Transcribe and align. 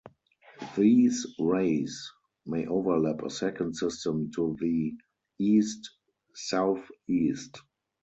These 0.75 1.27
rays 1.37 2.11
may 2.47 2.65
overlap 2.65 3.21
a 3.21 3.29
second 3.29 3.75
system 3.75 4.31
to 4.33 4.57
the 4.59 4.95
east-southeast. 5.37 7.61